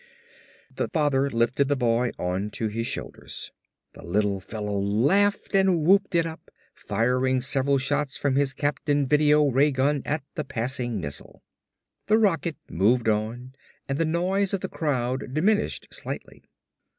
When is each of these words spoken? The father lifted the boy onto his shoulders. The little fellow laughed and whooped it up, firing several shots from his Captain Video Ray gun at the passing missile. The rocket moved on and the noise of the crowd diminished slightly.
The 0.73 0.87
father 0.87 1.29
lifted 1.29 1.67
the 1.67 1.75
boy 1.75 2.09
onto 2.17 2.69
his 2.69 2.87
shoulders. 2.87 3.51
The 3.93 4.01
little 4.03 4.39
fellow 4.39 4.79
laughed 4.79 5.53
and 5.53 5.85
whooped 5.85 6.15
it 6.15 6.25
up, 6.25 6.49
firing 6.73 7.39
several 7.39 7.77
shots 7.77 8.17
from 8.17 8.35
his 8.35 8.51
Captain 8.51 9.05
Video 9.05 9.45
Ray 9.45 9.69
gun 9.69 10.01
at 10.03 10.23
the 10.33 10.43
passing 10.43 10.99
missile. 10.99 11.43
The 12.07 12.17
rocket 12.17 12.57
moved 12.67 13.07
on 13.07 13.53
and 13.87 13.99
the 13.99 14.05
noise 14.05 14.55
of 14.55 14.61
the 14.61 14.67
crowd 14.69 15.35
diminished 15.35 15.85
slightly. 15.91 16.45